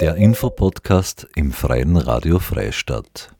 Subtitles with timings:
[0.00, 3.30] Der Infopodcast im Freien Radio Freistadt.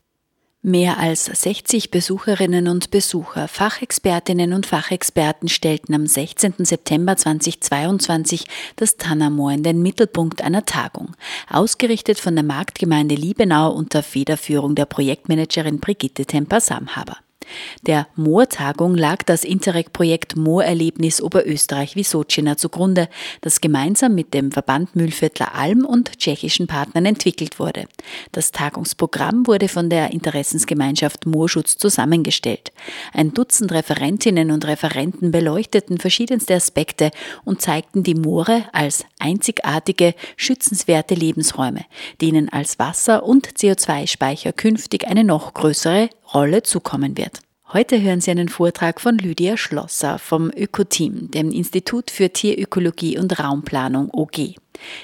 [0.61, 6.65] Mehr als 60 Besucherinnen und Besucher, Fachexpertinnen und Fachexperten stellten am 16.
[6.65, 8.45] September 2022
[8.77, 11.17] das Tannermoor in den Mittelpunkt einer Tagung,
[11.51, 17.17] ausgerichtet von der Marktgemeinde Liebenau unter Federführung der Projektmanagerin Brigitte Temper-Samhaber.
[17.87, 23.09] Der Moortagung lag das Interreg-Projekt Moorerlebnis Oberösterreich-Wisocina zugrunde,
[23.41, 27.87] das gemeinsam mit dem Verband Mühlviertler Alm und tschechischen Partnern entwickelt wurde.
[28.33, 32.73] Das Tagungsprogramm wurde von der Interessensgemeinschaft Moorschutz zusammengestellt.
[33.13, 37.11] Ein Dutzend Referentinnen und Referenten beleuchteten verschiedenste Aspekte
[37.45, 41.85] und zeigten die Moore als einzigartige, schützenswerte Lebensräume,
[42.21, 47.41] denen als Wasser- und CO2-Speicher künftig eine noch größere Rolle zukommen wird.
[47.73, 53.39] Heute hören Sie einen Vortrag von Lydia Schlosser vom Ökoteam, dem Institut für Tierökologie und
[53.39, 54.57] Raumplanung OG.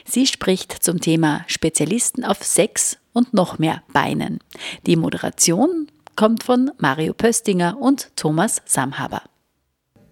[0.05, 4.41] Sie spricht zum Thema Spezialisten auf sechs und noch mehr Beinen.
[4.87, 9.23] Die Moderation kommt von Mario Pöstinger und Thomas Samhaber.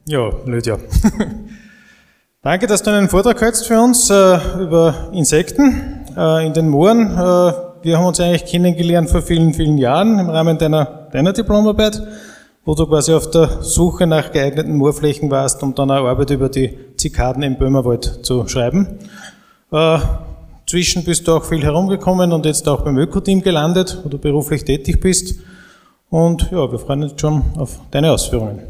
[0.07, 0.79] Ja, Lydia.
[2.43, 4.15] Danke, dass du einen Vortrag hältst für uns äh,
[4.63, 7.11] über Insekten äh, in den Mooren.
[7.11, 12.03] Äh, wir haben uns eigentlich kennengelernt vor vielen, vielen Jahren im Rahmen deiner, deiner Diplomarbeit,
[12.67, 16.51] wo du quasi auf der Suche nach geeigneten Moorflächen warst, um dann eine Arbeit über
[16.51, 18.99] die Zikaden im Böhmerwald zu schreiben.
[19.73, 19.99] Äh,
[20.69, 24.65] zwischen bist du auch viel herumgekommen und jetzt auch beim Ökoteam gelandet, wo du beruflich
[24.65, 25.39] tätig bist.
[26.11, 28.63] Und ja, wir freuen uns schon auf deine Ausführungen.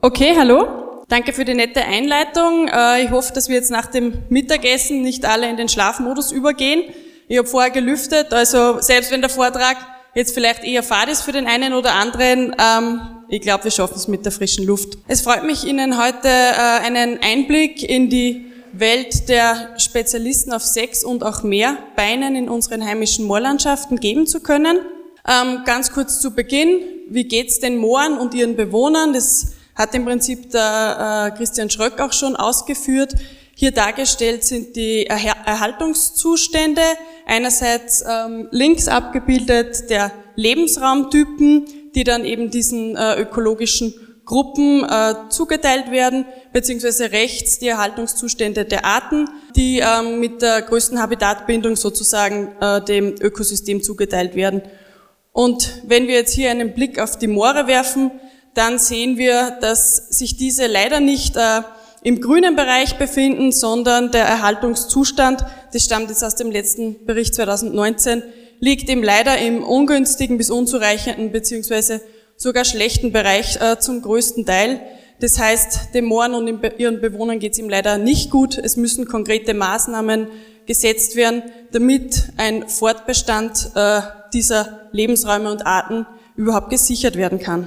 [0.00, 0.66] Okay, hallo.
[1.08, 2.68] Danke für die nette Einleitung.
[2.68, 6.82] Äh, ich hoffe, dass wir jetzt nach dem Mittagessen nicht alle in den Schlafmodus übergehen.
[7.28, 9.76] Ich habe vorher gelüftet, also selbst wenn der Vortrag
[10.14, 13.96] jetzt vielleicht eher fad ist für den einen oder anderen, ähm, ich glaube, wir schaffen
[13.96, 14.96] es mit der frischen Luft.
[15.06, 21.04] Es freut mich, Ihnen heute äh, einen Einblick in die Welt der Spezialisten auf sechs
[21.04, 24.78] und auch mehr Beinen in unseren heimischen Moorlandschaften geben zu können.
[25.26, 29.12] Ähm, ganz kurz zu Beginn, wie geht's den Mooren und ihren Bewohnern?
[29.12, 33.14] Das hat im Prinzip der äh, Christian Schröck auch schon ausgeführt.
[33.60, 36.80] Hier dargestellt sind die Erhaltungszustände,
[37.26, 45.90] einerseits ähm, links abgebildet der Lebensraumtypen, die dann eben diesen äh, ökologischen Gruppen äh, zugeteilt
[45.90, 52.80] werden, beziehungsweise rechts die Erhaltungszustände der Arten, die ähm, mit der größten Habitatbindung sozusagen äh,
[52.84, 54.62] dem Ökosystem zugeteilt werden.
[55.32, 58.12] Und wenn wir jetzt hier einen Blick auf die Moore werfen,
[58.54, 61.62] dann sehen wir, dass sich diese leider nicht äh,
[62.08, 68.22] im grünen Bereich befinden, sondern der Erhaltungszustand, das stammt jetzt aus dem letzten Bericht 2019,
[68.60, 72.00] liegt eben leider im ungünstigen bis unzureichenden beziehungsweise
[72.38, 74.80] sogar schlechten Bereich äh, zum größten Teil.
[75.20, 76.48] Das heißt, den Mooren und
[76.78, 78.56] ihren Bewohnern geht es ihm leider nicht gut.
[78.56, 80.28] Es müssen konkrete Maßnahmen
[80.64, 81.42] gesetzt werden,
[81.72, 84.00] damit ein Fortbestand äh,
[84.32, 87.66] dieser Lebensräume und Arten überhaupt gesichert werden kann.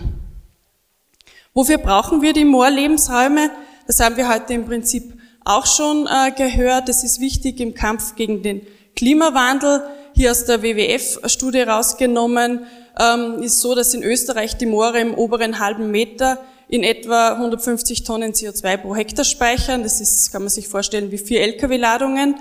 [1.53, 3.51] Wofür brauchen wir die Moorlebensräume?
[3.91, 6.88] Das haben wir heute im Prinzip auch schon äh, gehört.
[6.88, 8.62] Das ist wichtig im Kampf gegen den
[8.96, 9.84] Klimawandel.
[10.13, 12.62] Hier aus der WWF-Studie rausgenommen
[12.97, 16.38] ähm, ist so, dass in Österreich die Moore im oberen halben Meter
[16.69, 19.84] in etwa 150 Tonnen CO2 pro Hektar speichern.
[19.84, 22.35] Das ist, kann man sich vorstellen, wie vier Lkw-Ladungen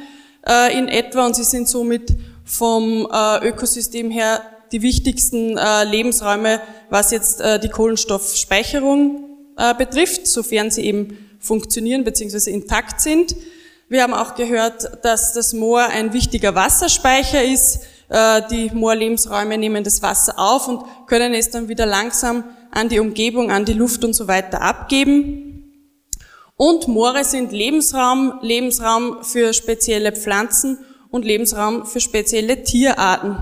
[0.47, 1.27] äh, in etwa.
[1.27, 4.41] Und sie sind somit vom äh, Ökosystem her
[4.71, 6.61] die wichtigsten Lebensräume,
[6.91, 9.25] was jetzt die Kohlenstoffspeicherung
[9.77, 12.51] betrifft, sofern sie eben funktionieren bzw.
[12.51, 13.35] intakt sind.
[13.89, 17.81] Wir haben auch gehört, dass das Moor ein wichtiger Wasserspeicher ist.
[18.09, 23.01] Äh, die Moorlebensräume nehmen das Wasser auf und können es dann wieder langsam an die
[23.01, 25.51] Umgebung, an die Luft und so weiter abgeben.
[26.57, 30.79] Und Moore sind Lebensraum, Lebensraum für spezielle Pflanzen
[31.11, 33.39] und Lebensraum für spezielle Tierarten.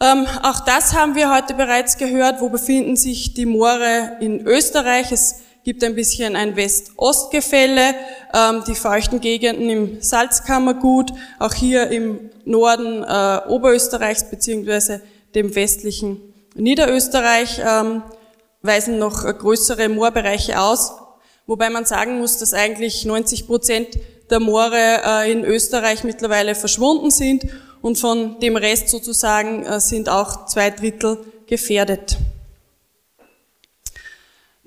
[0.00, 2.40] Ähm, auch das haben wir heute bereits gehört.
[2.40, 5.10] Wo befinden sich die Moore in Österreich?
[5.10, 7.96] Es gibt ein bisschen ein West-Ost-Gefälle,
[8.32, 11.10] ähm, die feuchten Gegenden im Salzkammergut,
[11.40, 15.00] auch hier im Norden äh, Oberösterreichs beziehungsweise
[15.34, 16.20] dem westlichen
[16.54, 18.04] Niederösterreich ähm,
[18.62, 20.92] weisen noch größere Moorbereiche aus,
[21.48, 23.88] wobei man sagen muss, dass eigentlich 90 Prozent
[24.30, 27.44] der Moore äh, in Österreich mittlerweile verschwunden sind
[27.82, 32.18] und von dem Rest sozusagen äh, sind auch zwei Drittel gefährdet.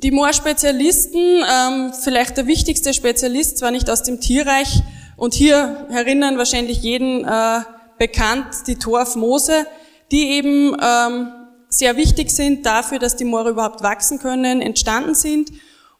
[0.01, 4.81] Die Moorspezialisten, ähm, vielleicht der wichtigste Spezialist, zwar nicht aus dem Tierreich,
[5.17, 7.59] und hier erinnern wahrscheinlich jeden äh,
[7.97, 9.67] bekannt die Torfmoose,
[10.09, 11.31] die eben ähm,
[11.67, 15.51] sehr wichtig sind dafür, dass die Moore überhaupt wachsen können, entstanden sind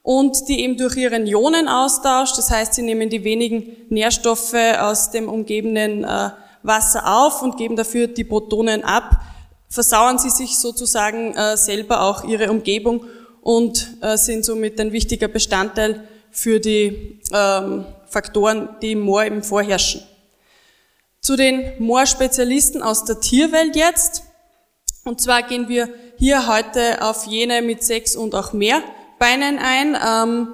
[0.01, 5.27] und die eben durch ihren Ionenaustausch, das heißt, sie nehmen die wenigen Nährstoffe aus dem
[5.27, 6.29] umgebenden äh,
[6.63, 9.19] Wasser auf und geben dafür die Protonen ab,
[9.67, 13.03] versauern sie sich sozusagen äh, selber auch ihre Umgebung
[13.41, 19.43] und äh, sind somit ein wichtiger Bestandteil für die ähm, Faktoren, die im Moor eben
[19.43, 20.01] vorherrschen.
[21.21, 24.23] Zu den Moorspezialisten aus der Tierwelt jetzt.
[25.03, 28.81] Und zwar gehen wir hier heute auf jene mit sechs und auch mehr
[29.17, 29.97] Beinen ein.
[30.05, 30.53] Ähm,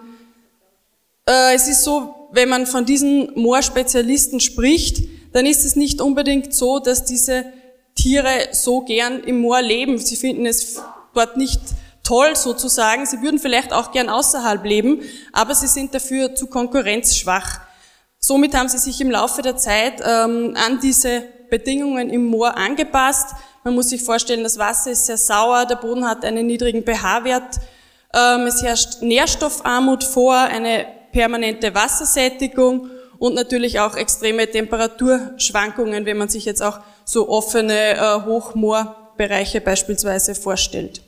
[1.27, 5.03] äh, es ist so, wenn man von diesen Moorspezialisten spricht,
[5.33, 7.45] dann ist es nicht unbedingt so, dass diese
[7.95, 9.97] Tiere so gern im Moor leben.
[9.97, 10.81] Sie finden es
[11.13, 11.61] dort nicht
[12.05, 13.05] toll sozusagen.
[13.05, 15.01] Sie würden vielleicht auch gern außerhalb leben,
[15.33, 17.59] aber sie sind dafür zu konkurrenzschwach.
[18.19, 23.35] Somit haben sie sich im Laufe der Zeit ähm, an diese Bedingungen im Moor angepasst.
[23.63, 27.59] Man muss sich vorstellen, das Wasser ist sehr sauer, der Boden hat einen niedrigen pH-Wert,
[28.13, 36.29] ähm, es herrscht Nährstoffarmut vor, eine permanente Wassersättigung und natürlich auch extreme Temperaturschwankungen, wenn man
[36.29, 41.04] sich jetzt auch so offene äh, Hochmoorbereiche beispielsweise vorstellt.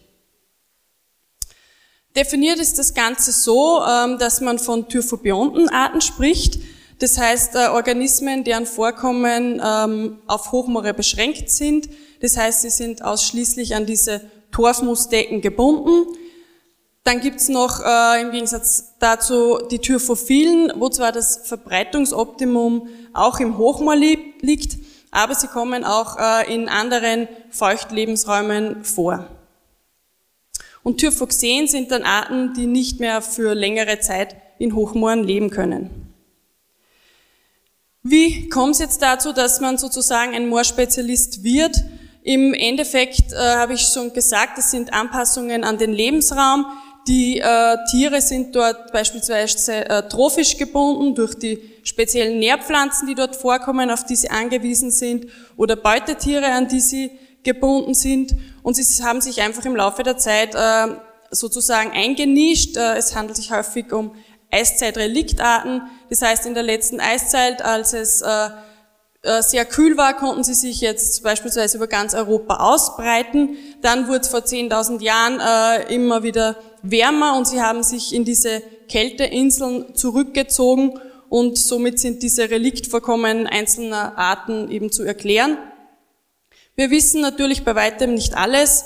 [2.18, 6.60] Definiert ist das Ganze so, ähm, dass man von Typhobiontenarten spricht.
[6.98, 11.88] Das heißt, äh, Organismen, deren Vorkommen ähm, auf Hochmoore beschränkt sind.
[12.22, 14.22] Das heißt, sie sind ausschließlich an diese
[14.52, 16.08] Torfmoosdecken gebunden.
[17.04, 23.60] Dann gibt's noch äh, im Gegensatz dazu die Typhophilen, wo zwar das Verbreitungsoptimum auch im
[23.60, 24.80] Hochmoor li liegt,
[25.12, 29.37] aber sie kommen auch äh, in anderen Feuchtlebensräumen vor.
[30.88, 36.14] Und Typhoxen sind dann Arten, die nicht mehr für längere Zeit in Hochmooren leben können.
[38.04, 41.76] Wie kommt es jetzt dazu, dass man sozusagen ein Moorspezialist wird?
[42.24, 46.66] Im Endeffekt äh, habe ich schon gesagt, es sind Anpassungen an den Lebensraum.
[47.06, 53.36] Die äh, Tiere sind dort beispielsweise äh, trophisch gebunden durch die speziellen Nährpflanzen, die dort
[53.36, 55.26] vorkommen, auf die sie angewiesen sind,
[55.58, 57.12] oder Beutetiere, an die sie
[57.48, 58.36] gebunden sind.
[58.62, 60.88] Und sie haben sich einfach im Laufe der Zeit äh,
[61.32, 62.76] sozusagen eingenischt.
[62.76, 64.12] Äh, es handelt sich häufig um
[64.52, 65.82] Eiszeitreliktarten.
[66.10, 68.50] Das heißt, in der letzten Eiszeit, als es äh,
[69.24, 73.56] äh, sehr kühl war, konnten sie sich jetzt beispielsweise über ganz Europa ausbreiten.
[73.82, 78.26] Dann wurde es vor 10.000 Jahren äh, immer wieder wärmer und sie haben sich in
[78.26, 81.00] diese Kälteinseln zurückgezogen
[81.30, 85.58] und somit sind diese Reliktvorkommen einzelner Arten eben zu erklären.
[86.80, 88.86] Wir wissen natürlich bei weitem nicht alles.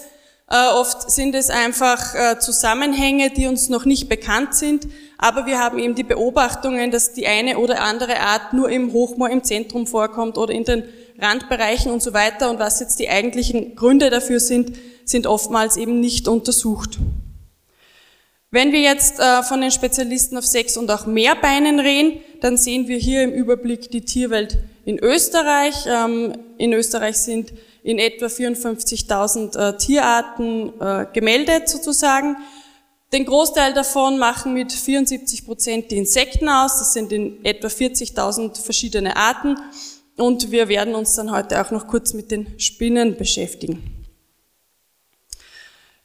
[0.50, 5.60] Äh, oft sind es einfach äh, Zusammenhänge, die uns noch nicht bekannt sind, aber wir
[5.60, 9.88] haben eben die Beobachtungen, dass die eine oder andere Art nur im Hochmoor im Zentrum
[9.88, 10.86] vorkommt oder in den
[11.20, 14.72] Randbereichen und so weiter und was jetzt die eigentlichen Gründe dafür sind,
[15.04, 16.98] sind oftmals eben nicht untersucht.
[18.52, 22.56] Wenn wir jetzt äh, von den Spezialisten auf sechs und auch mehr Beinen reden, dann
[22.56, 25.86] sehen wir hier im Überblick die Tierwelt in Österreich.
[25.88, 27.52] Ähm, in Österreich sind
[27.84, 32.38] in etwa 54.000 äh, Tierarten äh, gemeldet sozusagen.
[33.12, 36.80] Den Großteil davon machen mit 74 Prozent die Insekten aus.
[36.80, 39.58] Das sind in etwa 40.000 verschiedene Arten.
[40.16, 44.06] Und wir werden uns dann heute auch noch kurz mit den Spinnen beschäftigen.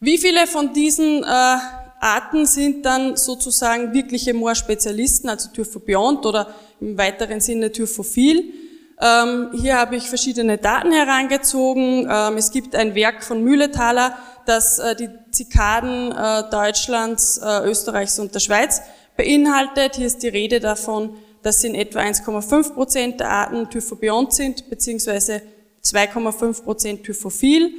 [0.00, 6.98] Wie viele von diesen äh, Arten sind dann sozusagen wirkliche Moorspezialisten, also Typhobiont oder im
[6.98, 8.52] weiteren Sinne Typhophil.
[9.00, 12.08] Ähm, hier habe ich verschiedene Daten herangezogen.
[12.10, 14.16] Ähm, es gibt ein Werk von Mühletaler,
[14.46, 18.80] das äh, die Zikaden äh, Deutschlands, äh, Österreichs und der Schweiz
[19.16, 19.96] beinhaltet.
[19.96, 25.42] Hier ist die Rede davon, dass in etwa 1,5 Prozent der Arten Typhobiont sind, beziehungsweise
[25.84, 27.74] 2,5 Prozent Typhophil.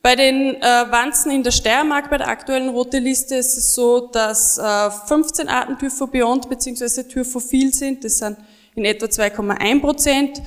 [0.00, 4.06] Bei den äh, Wanzen in der Steiermark bei der aktuellen Rote Liste ist es so,
[4.06, 7.02] dass äh, 15 Arten Typhobiont bzw.
[7.02, 8.04] Typhophil sind.
[8.04, 8.36] Das sind
[8.76, 10.42] in etwa 2,1 Prozent.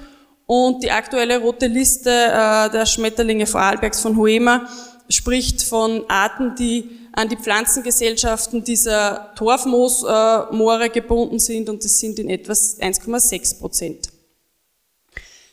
[0.45, 4.67] Und die aktuelle Rote Liste äh, der Schmetterlinge Vorarlbergs von Huema
[5.09, 12.19] spricht von Arten, die an die Pflanzengesellschaften dieser Torfmoosmoore äh, gebunden sind und das sind
[12.19, 14.09] in etwa 1,6 Prozent.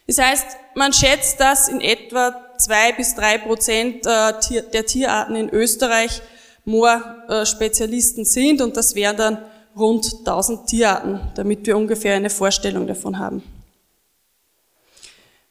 [0.07, 4.33] Das heißt, man schätzt, dass in etwa zwei bis drei Prozent äh,
[4.73, 6.23] der Tierarten in Österreich
[6.65, 9.39] Moorspezialisten sind und das wären dann
[9.77, 13.43] rund 1000 Tierarten, damit wir ungefähr eine Vorstellung davon haben.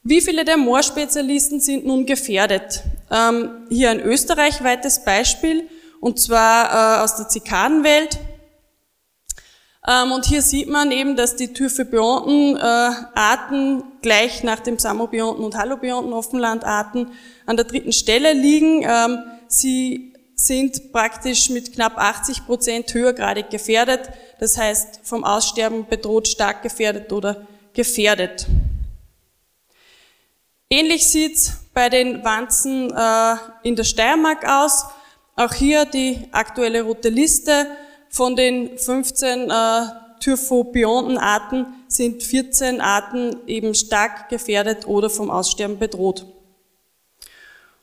[0.02, 2.82] Wie viele der Moorspezialisten sind nun gefährdet?
[3.10, 5.68] Ähm, hier ein österreichweites Beispiel,
[6.00, 8.20] und zwar äh, aus der Zikadenwelt.
[9.88, 15.56] Ähm, und hier sieht man eben, dass die Typhobionten-Arten äh, gleich nach dem Samobionten und
[15.56, 17.08] Halobionten-Offenlandarten
[17.46, 18.86] an der dritten Stelle liegen.
[18.88, 26.28] Ähm, sie sind praktisch mit knapp 80 Prozent höhergradig gefährdet, das heißt vom Aussterben bedroht,
[26.28, 28.46] stark gefährdet oder gefährdet.
[30.68, 34.84] Ähnlich sieht's bei den Wanzen äh, in der Steiermark aus.
[35.36, 37.66] Auch hier die aktuelle rote Liste.
[38.10, 39.52] Von den 15 äh,
[40.20, 46.26] Typhobiontenarten sind 14 Arten eben stark gefährdet oder vom Aussterben bedroht.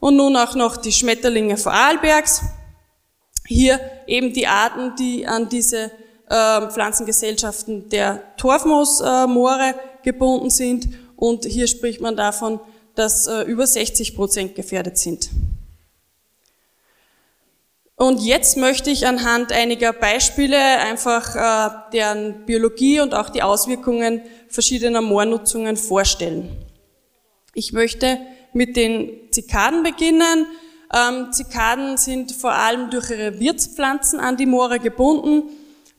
[0.03, 2.41] Und nun auch noch die Schmetterlinge Vorarlbergs.
[3.47, 5.91] Hier eben die Arten, die an diese
[6.29, 10.89] äh, Pflanzengesellschaften der Torfmoosmoore gebunden sind.
[11.15, 12.59] Und hier spricht man davon,
[12.95, 15.29] dass äh, über 60 Prozent gefährdet sind.
[17.95, 24.21] Und jetzt möchte ich anhand einiger Beispiele einfach äh, deren Biologie und auch die Auswirkungen
[24.49, 26.49] verschiedener Moornutzungen vorstellen.
[27.53, 28.19] Ich möchte
[28.53, 30.47] mit den Zikaden beginnen.
[30.93, 35.49] Ähm, Zikaden sind vor allem durch ihre Wirtspflanzen an die Moore gebunden.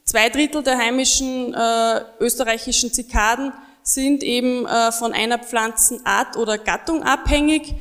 [0.04, 7.02] Zwei Drittel der heimischen äh, österreichischen Zikaden sind eben äh, von einer Pflanzenart oder Gattung
[7.02, 7.74] abhängig.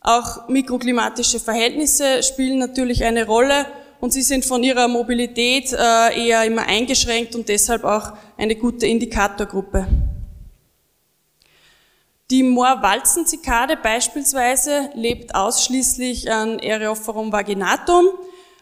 [0.00, 3.66] Auch mikroklimatische Verhältnisse spielen natürlich eine Rolle
[4.00, 8.86] und sie sind von ihrer Mobilität äh, eher immer eingeschränkt und deshalb auch eine gute
[8.86, 9.86] Indikatorgruppe.
[12.30, 18.06] Die Moorwalzenzikade beispielsweise lebt ausschließlich an Aereophorum vaginatum.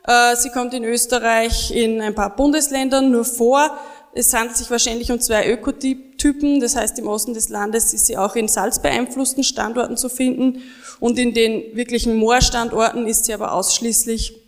[0.04, 3.78] Äh, sie kommt in Österreich in ein paar Bundesländern nur vor,
[4.14, 8.18] es handelt sich wahrscheinlich um zwei Ökotypen, das heißt im Osten des Landes ist sie
[8.18, 10.62] auch in salzbeeinflussten Standorten zu finden
[11.00, 14.38] und in den wirklichen Moorstandorten ist sie aber ausschließlich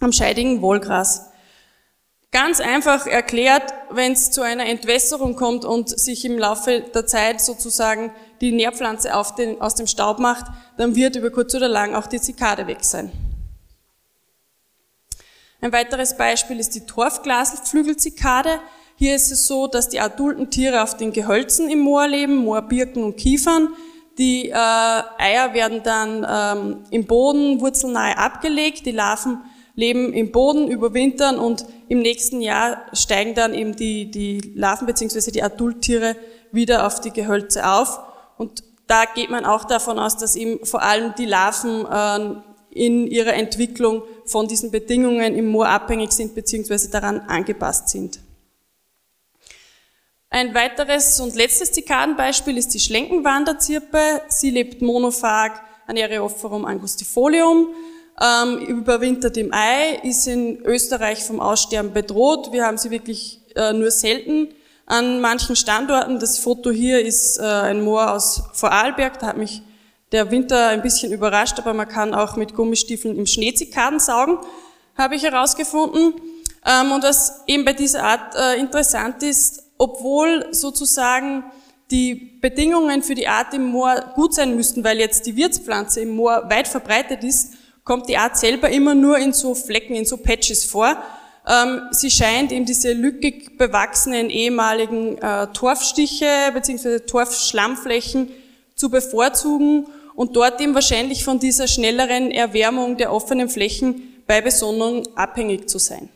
[0.00, 1.26] am scheidigen Wohlgras.
[2.30, 7.40] Ganz einfach erklärt, wenn es zu einer Entwässerung kommt und sich im Laufe der Zeit
[7.40, 10.46] sozusagen die Nährpflanze den, aus dem Staub macht,
[10.76, 13.10] dann wird über kurz oder lang auch die Zikade weg sein.
[15.60, 18.58] Ein weiteres Beispiel ist die Torfglasflügelzikade.
[18.96, 23.04] Hier ist es so, dass die adulten Tiere auf den Gehölzen im Moor leben, Moorbirken
[23.04, 23.68] und Kiefern.
[24.18, 29.38] Die äh, Eier werden dann ähm, im Boden wurzelnahe abgelegt, die Larven
[29.74, 35.30] leben im Boden, überwintern und im nächsten Jahr steigen dann eben die, die Larven bzw.
[35.30, 36.16] die Adulttiere
[36.50, 38.00] wieder auf die Gehölze auf.
[38.42, 43.06] Und da geht man auch davon aus, dass eben vor allem die Larven äh, in
[43.06, 46.88] ihrer Entwicklung von diesen Bedingungen im Moor abhängig sind bzw.
[46.90, 48.18] daran angepasst sind.
[50.28, 54.22] Ein weiteres und letztes Zikadenbeispiel ist die Schlenkenwanderzirpe.
[54.28, 55.52] Sie lebt monophag
[55.86, 57.68] an Aereophorum angustifolium,
[58.20, 62.50] ähm, überwintert im Ei, ist in Österreich vom Aussterben bedroht.
[62.50, 64.48] Wir haben sie wirklich äh, nur selten
[64.92, 66.18] an manchen Standorten.
[66.18, 69.62] Das Foto hier ist äh, ein Moor aus Vorarlberg, da hat mich
[70.12, 74.36] der Winter ein bisschen überrascht, aber man kann auch mit Gummistiefeln im Schnee Zikaden saugen,
[74.98, 76.12] habe ich herausgefunden.
[76.66, 81.44] Ähm, und was eben bei dieser Art äh, interessant ist, obwohl sozusagen
[81.90, 86.10] die Bedingungen für die Art im Moor gut sein müssten, weil jetzt die Wirtspflanze im
[86.10, 90.18] Moor weit verbreitet ist, kommt die Art selber immer nur in so Flecken, in so
[90.18, 91.02] Patches vor.
[91.46, 97.00] Ähm, sie scheint eben diese lückig bewachsenen ehemaligen äh, Torfstiche bzw.
[97.00, 98.30] Torfschlammflächen
[98.76, 105.08] zu bevorzugen und dort eben wahrscheinlich von dieser schnelleren Erwärmung der offenen Flächen bei Besonnung
[105.16, 106.08] abhängig zu sein.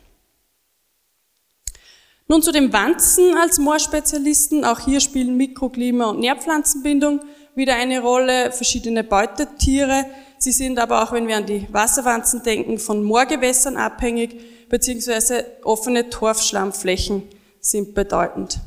[2.29, 4.65] Nun zu den Wanzen als Moorspezialisten.
[4.65, 7.21] Auch hier spielen Mikroklima und Nährpflanzenbindung
[7.55, 10.05] wieder eine Rolle, verschiedene Beutetiere.
[10.37, 16.09] Sie sind aber auch, wenn wir an die Wasserwanzen denken, von Moorgewässern abhängig, beziehungsweise offene
[16.09, 17.23] Torfschlammflächen
[17.59, 18.59] sind bedeutend.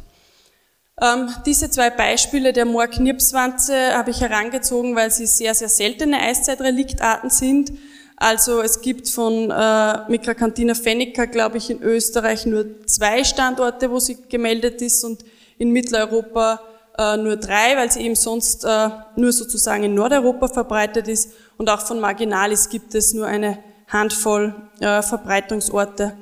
[1.00, 7.30] Ähm, diese zwei Beispiele der Moorknirpswanze habe ich herangezogen, weil sie sehr, sehr seltene Eiszeitreliktarten
[7.30, 7.72] sind.
[8.16, 13.98] Also es gibt von äh, Mikracantina fenica, glaube ich, in Österreich nur zwei Standorte, wo
[13.98, 15.24] sie gemeldet ist und
[15.56, 16.60] in Mitteleuropa
[16.98, 21.32] äh, nur drei, weil sie eben sonst äh, nur sozusagen in Nordeuropa verbreitet ist.
[21.56, 23.58] Und auch von Marginalis gibt es nur eine
[23.90, 26.16] Handvoll äh, Verbreitungsorte.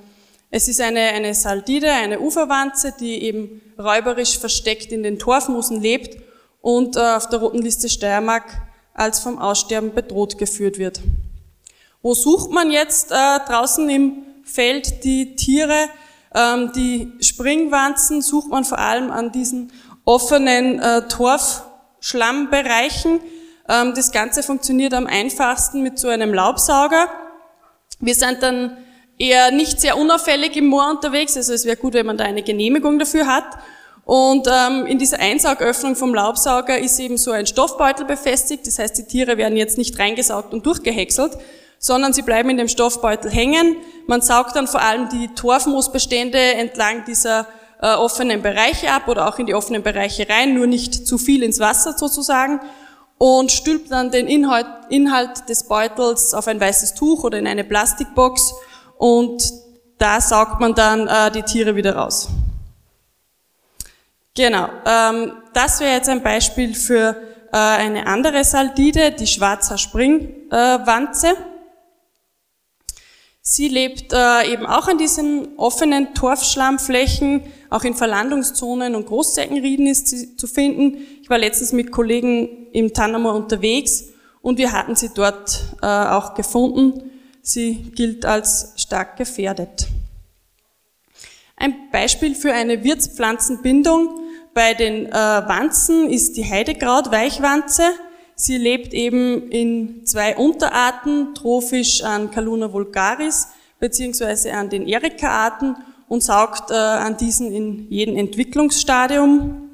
[0.50, 6.16] Es ist eine, eine Saldide, eine Uferwanze, die eben räuberisch versteckt in den Torfmoosen lebt
[6.62, 8.44] und äh, auf der roten Liste Steiermark
[8.94, 11.00] als vom Aussterben bedroht geführt wird.
[12.02, 15.88] Wo sucht man jetzt äh, draußen im Feld die Tiere?
[16.34, 19.70] Ähm, die Springwanzen sucht man vor allem an diesen
[20.04, 23.20] offenen äh, Torfschlammbereichen.
[23.68, 27.08] Ähm, das Ganze funktioniert am einfachsten mit so einem Laubsauger.
[28.00, 28.76] Wir sind dann
[29.18, 32.42] eher nicht sehr unauffällig im Moor unterwegs, also es wäre gut, wenn man da eine
[32.42, 33.44] Genehmigung dafür hat.
[34.04, 38.96] Und ähm, in dieser Einsaugöffnung vom Laubsauger ist eben so ein Stoffbeutel befestigt, das heißt,
[38.96, 41.36] die Tiere werden jetzt nicht reingesaugt und durchgehäckselt,
[41.78, 43.76] sondern sie bleiben in dem Stoffbeutel hängen.
[44.06, 47.46] Man saugt dann vor allem die Torfmoosbestände entlang dieser
[47.82, 51.42] äh, offenen Bereiche ab oder auch in die offenen Bereiche rein, nur nicht zu viel
[51.42, 52.60] ins Wasser sozusagen.
[53.18, 57.64] Und stülpt dann den Inhalt, Inhalt des Beutels auf ein weißes Tuch oder in eine
[57.64, 58.54] Plastikbox
[58.96, 59.42] und
[59.98, 62.28] da saugt man dann äh, die Tiere wieder raus.
[64.34, 67.16] Genau, ähm, das wäre jetzt ein Beispiel für
[67.52, 71.28] äh, eine andere Saldide, die Schwarzer Springwanze.
[71.28, 71.57] Äh,
[73.50, 80.08] Sie lebt äh, eben auch an diesen offenen Torfschlammflächen, auch in Verlandungszonen und Großzeckenrieden ist
[80.08, 80.98] sie zu finden.
[81.22, 84.10] Ich war letztens mit Kollegen im Tannermoor unterwegs
[84.42, 87.10] und wir hatten sie dort äh, auch gefunden.
[87.40, 89.86] Sie gilt als stark gefährdet.
[91.56, 94.10] Ein Beispiel für eine Wirtspflanzenbindung
[94.52, 97.84] bei den äh, Wanzen ist die Heidekraut-Weichwanze.
[98.40, 103.48] Sie lebt eben in zwei Unterarten, trophisch an Caluna vulgaris
[103.80, 105.74] beziehungsweise an den Erika-Arten
[106.06, 109.70] und saugt äh, an diesen in jedem Entwicklungsstadium.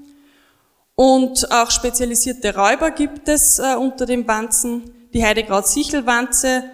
[0.94, 4.90] Und auch spezialisierte Räuber gibt es äh, unter den Wanzen.
[5.12, 6.64] Die Heidekraut-Sichelwanze,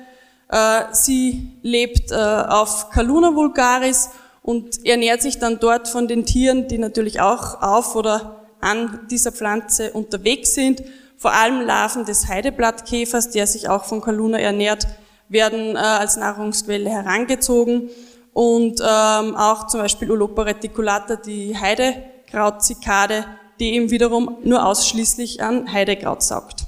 [0.48, 4.10] äh, sie lebt äh, auf Caluna vulgaris
[4.42, 9.32] und ernährt sich dann dort von den Tieren, die natürlich auch auf oder an dieser
[9.32, 10.84] Pflanze unterwegs sind
[11.20, 14.86] vor allem Larven des Heideblattkäfers, der sich auch von Kaluna ernährt,
[15.28, 17.90] werden äh, als Nahrungsquelle herangezogen.
[18.32, 23.26] Und ähm, auch zum Beispiel Ulopa reticulata, die Heidekrautzikade,
[23.58, 26.64] die eben wiederum nur ausschließlich an Heidekraut saugt.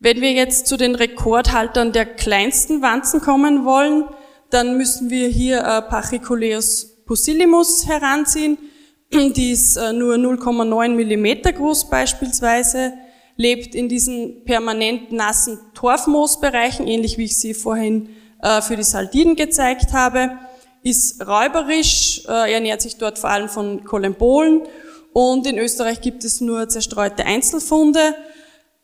[0.00, 4.08] Wenn wir jetzt zu den Rekordhaltern der kleinsten Wanzen kommen wollen,
[4.50, 8.58] dann müssen wir hier äh, Pachycoleus pusilimus heranziehen.
[9.12, 12.94] Die ist äh, nur 0,9 Millimeter groß beispielsweise,
[13.36, 18.08] lebt in diesen permanent nassen Torfmoosbereichen, ähnlich wie ich sie vorhin
[18.42, 20.38] äh, für die Saldiden gezeigt habe,
[20.82, 24.62] ist räuberisch, äh, ernährt sich dort vor allem von Kolembolen
[25.12, 28.14] und in Österreich gibt es nur zerstreute Einzelfunde.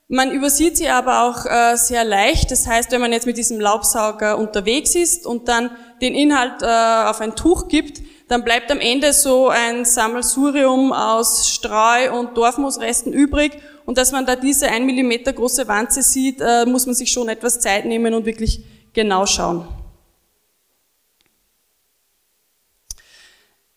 [0.09, 2.51] Man übersieht sie aber auch sehr leicht.
[2.51, 7.21] Das heißt, wenn man jetzt mit diesem Laubsauger unterwegs ist und dann den Inhalt auf
[7.21, 13.53] ein Tuch gibt, dann bleibt am Ende so ein Sammelsurium aus Streu und Dorfmoosresten übrig.
[13.87, 17.31] Und dass man da diese ein Millimeter große Wanze sieht, äh, muss man sich schon
[17.31, 18.63] etwas Zeit nehmen und wirklich
[18.93, 19.67] genau schauen.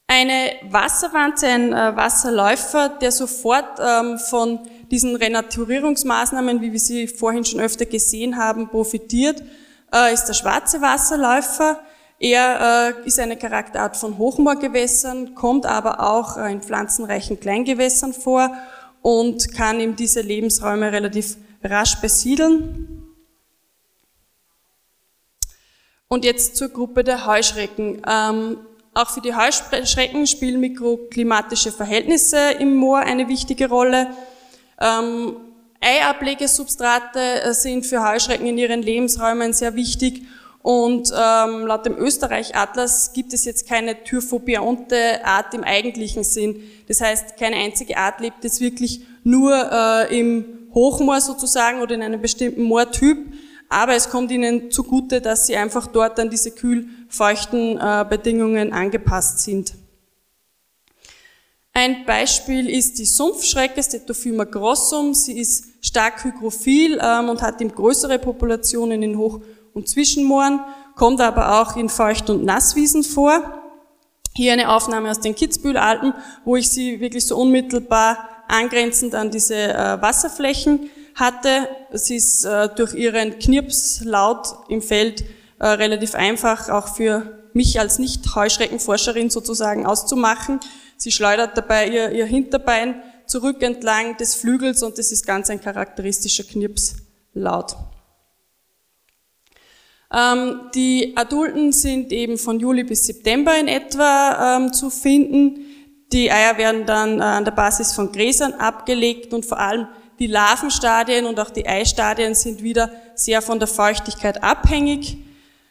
[0.05, 4.59] Eine Wasserwanze, ein äh, Wasserläufer, der sofort ähm, von
[4.91, 9.41] diesen Renaturierungsmaßnahmen, wie wir sie vorhin schon öfter gesehen haben, profitiert,
[9.93, 11.79] äh, ist der schwarze Wasserläufer.
[12.23, 18.55] Er äh, ist eine Charakterart von Hochmoorgewässern, kommt aber auch äh, in pflanzenreichen Kleingewässern vor
[19.01, 23.01] und kann ihm diese Lebensräume relativ rasch besiedeln.
[26.09, 28.03] Und jetzt zur Gruppe der Heuschrecken.
[28.07, 28.57] Ähm,
[28.93, 34.11] auch für die Heuschrecken spielen mikroklimatische Verhältnisse im Moor eine wichtige Rolle.
[34.79, 35.37] Ähm,
[35.79, 40.21] Eiablegesubstrate äh, sind für Heuschrecken in ihren Lebensräumen sehr wichtig
[40.61, 46.61] und ähm, laut dem Österreich-Atlas gibt es jetzt keine Tyrphobionte Art im eigentlichen Sinn.
[46.87, 52.03] Das heißt, keine einzige Art lebt jetzt wirklich nur äh, im Hochmoor sozusagen oder in
[52.03, 53.17] einem bestimmten Moortyp.
[53.69, 59.39] Aber es kommt ihnen zugute, dass sie einfach dort an diese kühlfeuchten äh, Bedingungen angepasst
[59.39, 59.73] sind.
[61.73, 65.13] Ein Beispiel ist die Sumpfschrecke, Stetophyma grossum.
[65.13, 69.41] Sie ist stark hygrophil ähm, und hat eben größere Populationen in Hoch-
[69.73, 70.59] und Zwischenmooren,
[70.95, 73.61] kommt aber auch in Feucht- und Nasswiesen vor.
[74.35, 76.13] Hier eine Aufnahme aus den Kitzbühelalpen,
[76.45, 81.67] wo ich sie wirklich so unmittelbar angrenzend an diese äh, Wasserflächen hatte.
[81.91, 85.23] Sie ist äh, durch ihren Knirpslaut im Feld
[85.59, 90.59] äh, relativ einfach auch für mich als Nicht-Heuschreckenforscherin sozusagen auszumachen.
[90.97, 95.61] Sie schleudert dabei ihr, ihr Hinterbein zurück entlang des Flügels und das ist ganz ein
[95.61, 97.75] charakteristischer Knirpslaut.
[100.13, 105.65] Ähm, die Adulten sind eben von Juli bis September in etwa ähm, zu finden.
[106.11, 109.87] Die Eier werden dann äh, an der Basis von Gräsern abgelegt und vor allem
[110.19, 115.17] die Larvenstadien und auch die Eistadien sind wieder sehr von der Feuchtigkeit abhängig.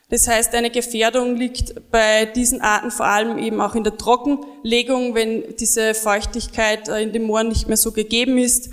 [0.09, 5.15] Das heißt, eine Gefährdung liegt bei diesen Arten vor allem eben auch in der Trockenlegung.
[5.15, 8.71] Wenn diese Feuchtigkeit äh, in den Mooren nicht mehr so gegeben ist,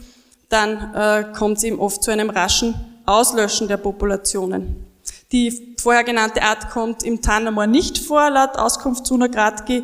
[0.47, 2.73] dann äh, kommt es eben oft zu einem raschen
[3.06, 4.87] Auslöschen der Populationen.
[5.32, 9.84] Die vorher genannte Art kommt im Tannermoor nicht vor, laut Auskunft Suna Gradki.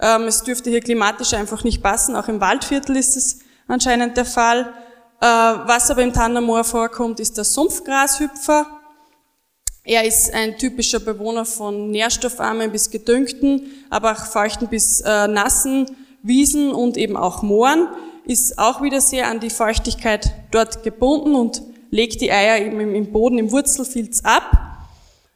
[0.00, 2.16] Ähm, es dürfte hier klimatisch einfach nicht passen.
[2.16, 4.72] Auch im Waldviertel ist es anscheinend der Fall.
[5.20, 8.66] Äh, was aber im Tannermoor vorkommt, ist der Sumpfgrashüpfer.
[9.84, 15.86] Er ist ein typischer Bewohner von nährstoffarmen bis gedüngten, aber auch feuchten bis äh, nassen
[16.22, 17.88] Wiesen und eben auch Mooren
[18.24, 23.10] ist auch wieder sehr an die Feuchtigkeit dort gebunden und legt die Eier eben im
[23.10, 24.69] Boden, im Wurzelfilz ab.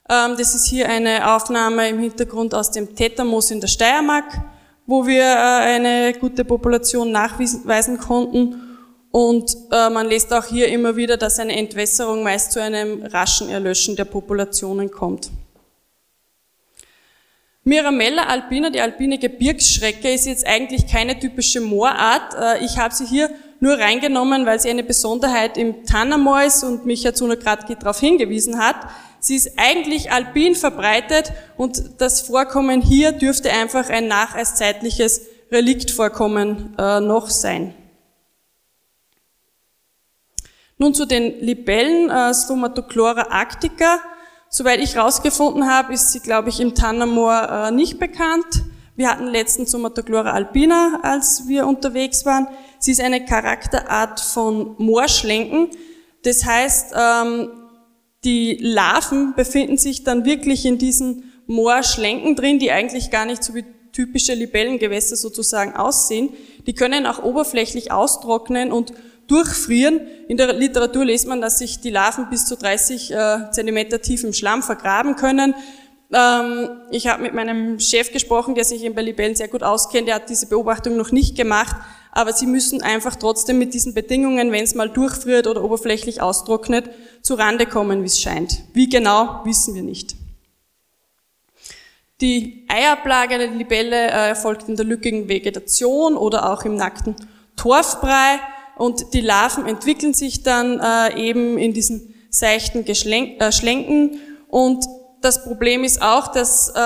[0.08, 4.24] Ähm, das ist hier eine Aufnahme im Hintergrund aus dem Tätermoos in der Steiermark,
[4.86, 8.60] wo wir äh, eine gute Population nachweisen konnten.
[9.10, 13.48] Und äh, man lässt auch hier immer wieder, dass eine Entwässerung meist zu einem raschen
[13.48, 15.30] Erlöschen der Populationen kommt.
[17.62, 22.34] Miramella alpina, die alpine Gebirgsschrecke, ist jetzt eigentlich keine typische Moorart.
[22.34, 26.84] Äh, ich habe sie hier nur reingenommen, weil sie eine Besonderheit im Tannermoor ist und
[26.84, 28.76] mich Herr Zunakratki darauf hingewiesen hat.
[29.24, 37.00] Sie ist eigentlich alpin verbreitet und das Vorkommen hier dürfte einfach ein nacheiszeitliches Reliktvorkommen äh,
[37.00, 37.72] noch sein.
[40.76, 43.98] Nun zu den Libellen, äh, Stomatochlora arctica.
[44.50, 48.44] Soweit ich herausgefunden habe, ist sie, glaube ich, im Tannermoor äh, nicht bekannt.
[48.94, 52.46] Wir hatten letztens Somatochlora albina, als wir unterwegs waren.
[52.78, 55.70] Sie ist eine Charakterart von Moorschlenken.
[56.24, 57.63] Das heißt, ähm,
[58.24, 63.54] die Larven befinden sich dann wirklich in diesen Moorschlenken drin, die eigentlich gar nicht so
[63.54, 66.30] wie typische Libellengewässer sozusagen aussehen.
[66.66, 68.92] Die können auch oberflächlich austrocknen und
[69.26, 70.00] durchfrieren.
[70.28, 74.24] In der Literatur liest man, dass sich die Larven bis zu 30 äh, Zentimeter tief
[74.24, 75.54] im Schlamm vergraben können.
[76.14, 80.06] Ähm, ich habe mit meinem Chef gesprochen, der sich in Libellen sehr gut auskennt.
[80.06, 81.76] Der hat diese Beobachtung noch nicht gemacht,
[82.12, 86.88] aber sie müssen einfach trotzdem mit diesen Bedingungen, wenn es mal durchfriert oder oberflächlich austrocknet,
[87.22, 88.60] zu Rande kommen, wie es scheint.
[88.72, 90.14] Wie genau, wissen wir nicht.
[92.20, 97.16] Die Eiablage der Libelle äh, erfolgt in der lückigen Vegetation oder auch im nackten
[97.56, 98.38] Torfbrei
[98.76, 104.84] und die Larven entwickeln sich dann äh, eben in diesen seichten Geschlenk äh, Schlenken und
[105.24, 106.80] das Problem ist auch, dass äh,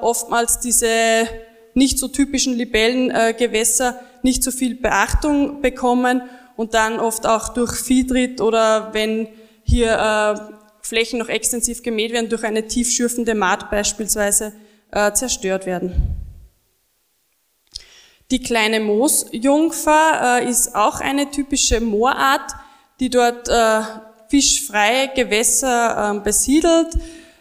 [0.00, 1.28] oftmals diese
[1.74, 6.22] nicht so typischen Libellengewässer äh, nicht so viel Beachtung bekommen
[6.56, 9.28] und dann oft auch durch Viehtritt oder wenn
[9.62, 14.52] hier äh, Flächen noch extensiv gemäht werden, durch eine tiefschürfende Maat beispielsweise
[14.90, 15.94] äh, zerstört werden.
[18.30, 22.52] Die kleine Moosjungfer äh, ist auch eine typische Moorart,
[22.98, 23.80] die dort äh,
[24.28, 26.88] fischfreie Gewässer äh, besiedelt.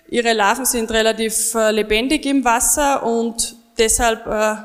[0.10, 4.56] Ihre Larven sind relativ äh, lebendig im Wasser und deshalb äh,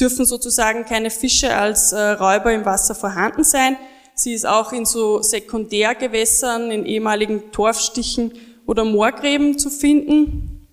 [0.00, 3.76] dürfen sozusagen keine Fische als äh, Räuber im Wasser vorhanden sein.
[4.14, 8.32] Sie ist auch in so Sekundärgewässern, in ehemaligen Torfstichen
[8.66, 10.66] oder Moorgräben zu finden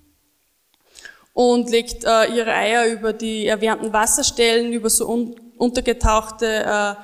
[1.34, 6.98] und legt ihre Eier über die erwärmten Wasserstellen, über so un untergetauchte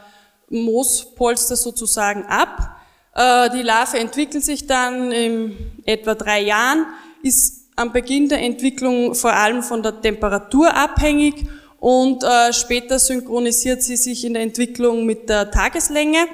[0.49, 2.74] Moospolster sozusagen ab.
[3.15, 6.85] Äh, die Larve entwickelt sich dann in etwa drei Jahren,
[7.23, 11.45] ist am Beginn der Entwicklung vor allem von der Temperatur abhängig
[11.79, 16.27] und äh, später synchronisiert sie sich in der Entwicklung mit der Tageslänge.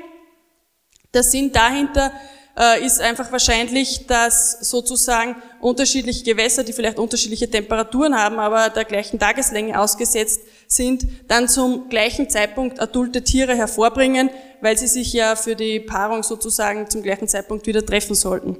[1.13, 2.11] Der Sinn dahinter
[2.57, 8.85] äh, ist einfach wahrscheinlich, dass sozusagen unterschiedliche Gewässer, die vielleicht unterschiedliche Temperaturen haben, aber der
[8.85, 10.41] gleichen Tageslänge ausgesetzt
[10.71, 14.29] sind, dann zum gleichen Zeitpunkt adulte Tiere hervorbringen,
[14.61, 18.57] weil sie sich ja für die Paarung sozusagen zum gleichen Zeitpunkt wieder treffen sollten.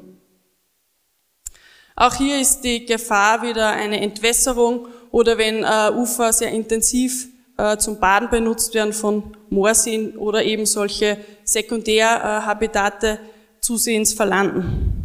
[1.95, 7.77] Auch hier ist die Gefahr wieder eine Entwässerung oder wenn äh, Ufer sehr intensiv äh,
[7.77, 13.19] zum Baden benutzt werden von Moorseen oder eben solche Sekundärhabitate,
[13.59, 15.01] zusehends verlanden.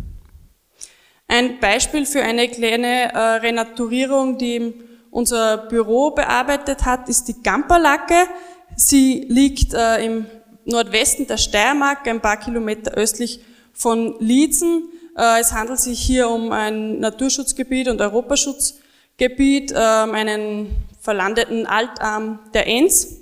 [1.28, 4.74] Ein Beispiel für eine kleine äh, Renaturierung, die
[5.16, 8.28] unser Büro bearbeitet hat, ist die Gamperlacke.
[8.76, 10.26] Sie liegt äh, im
[10.66, 13.40] Nordwesten der Steiermark, ein paar Kilometer östlich
[13.72, 14.90] von Liezen.
[15.16, 22.66] Äh, es handelt sich hier um ein Naturschutzgebiet und Europaschutzgebiet, äh, einen verlandeten Altarm der
[22.66, 23.16] Enns.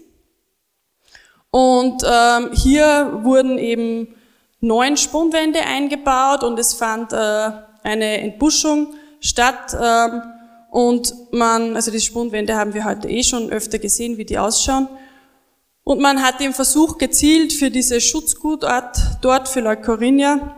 [1.52, 4.16] Und ähm, hier wurden eben
[4.61, 7.50] neun Spundwände eingebaut und es fand äh,
[7.85, 9.76] eine Entbuschung statt.
[9.80, 10.22] Ähm,
[10.74, 14.88] und man, also die Spundwände haben wir heute eh schon öfter gesehen, wie die ausschauen.
[15.84, 20.56] Und man hat den Versuch gezielt für diese Schutzgutart dort, für Leucorinia,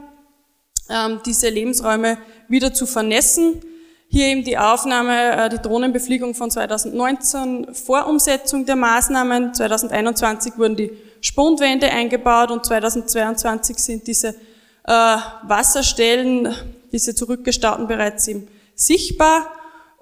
[0.88, 2.16] ähm, diese Lebensräume
[2.48, 3.60] wieder zu vernässen.
[4.08, 9.52] Hier eben die Aufnahme, äh, die Drohnenbefliegung von 2019 vor Umsetzung der Maßnahmen.
[9.52, 16.54] 2021 wurden die Spundwände eingebaut und 2022 sind diese äh, Wasserstellen,
[16.90, 19.50] diese zurückgestauten bereits eben sichtbar.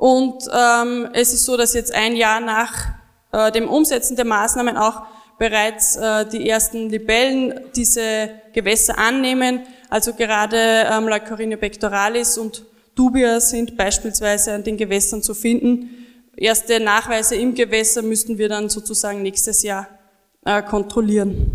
[0.04, 2.88] Und ähm, es ist so, dass jetzt ein Jahr nach
[3.32, 5.06] äh, dem Umsetzen der Maßnahmen auch
[5.38, 9.62] bereits äh, die ersten Libellen diese Gewässer annehmen.
[9.88, 10.58] Also gerade
[10.92, 15.88] ähm, Leucorrhea pectoralis und Dubia sind beispielsweise an den Gewässern zu finden.
[16.36, 19.88] Erste Nachweise im Gewässer müssten wir dann sozusagen nächstes Jahr
[20.44, 21.50] äh, kontrollieren.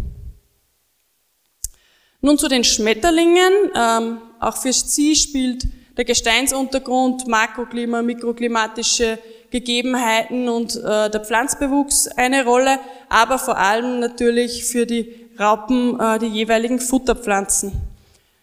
[2.20, 3.54] Nun zu den Schmetterlingen.
[3.76, 5.68] Ähm, auch für sie spielt
[6.00, 9.20] der Gesteinsuntergrund, Makroklima, mikroklimatische
[9.52, 16.18] Gegebenheiten und äh, der Pflanzbewuchs eine Rolle, aber vor allem natürlich für die Raupen äh,
[16.18, 17.74] die jeweiligen Futterpflanzen.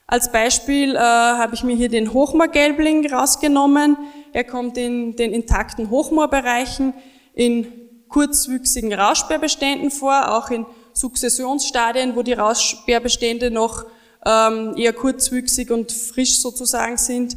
[0.06, 3.96] Als Beispiel äh, habe ich mir hier den Hochmoorgelbling rausgenommen.
[4.34, 6.92] Er kommt in den intakten Hochmoorbereichen
[7.32, 7.68] in
[8.10, 13.86] kurzwüchsigen Rauschbärbeständen vor, auch in Sukzessionsstadien, wo die Rauschbärbestände noch
[14.26, 17.36] ähm, eher kurzwüchsig und frisch sozusagen sind,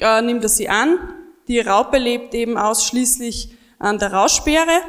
[0.00, 0.98] äh, nimmt er sie an.
[1.46, 4.80] Die Raupe lebt eben ausschließlich an der Rauschbeere.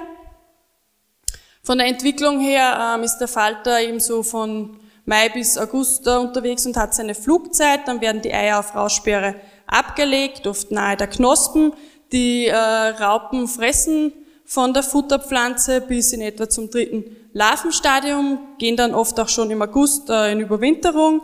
[1.62, 6.66] Von der Entwicklung her ähm, ist der Falter eben so von Mai bis August unterwegs
[6.66, 7.88] und hat seine Flugzeit.
[7.88, 9.36] Dann werden die Eier auf Rauschbeere
[9.68, 11.74] abgelegt, oft nahe der Knospen.
[12.12, 14.14] Die äh, Raupen fressen
[14.46, 17.04] von der Futterpflanze bis in etwa zum dritten
[17.34, 21.22] Larvenstadium, gehen dann oft auch schon im August äh, in Überwinterung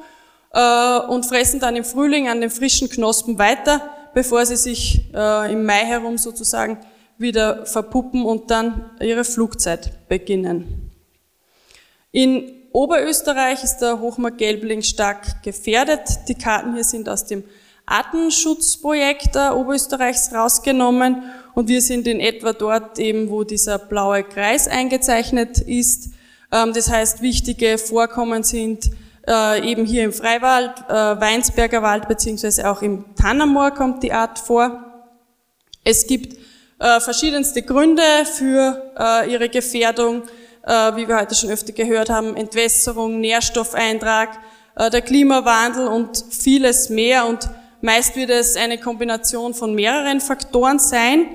[0.54, 3.82] äh, und fressen dann im Frühling an den frischen Knospen weiter,
[4.14, 6.78] bevor sie sich äh, im Mai herum sozusagen
[7.18, 10.92] wieder verpuppen und dann ihre Flugzeit beginnen.
[12.12, 16.02] In Oberösterreich ist der Hochmark-Gelbling stark gefährdet.
[16.28, 17.44] Die Karten hier sind aus dem
[17.86, 25.60] Artenschutzprojekt Oberösterreichs rausgenommen und wir sind in etwa dort eben, wo dieser blaue Kreis eingezeichnet
[25.60, 26.10] ist.
[26.52, 28.90] Ähm, das heißt, wichtige Vorkommen sind
[29.28, 34.40] äh, eben hier im Freiwald, äh, Weinsberger Wald beziehungsweise auch im Tannermoor kommt die Art
[34.40, 34.84] vor.
[35.84, 36.38] Es gibt
[36.80, 38.92] äh, verschiedenste Gründe für
[39.28, 40.24] ihre Gefährdung
[40.64, 44.40] äh, wie wir heute schon öfter gehört haben, Entwässerung, Nährstoffeintrag,
[44.76, 47.26] äh, der Klimawandel und vieles mehr.
[47.26, 47.50] Und
[47.82, 51.28] meist wird es eine Kombination von mehreren Faktoren sein.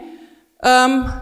[0.63, 1.13] Ähm,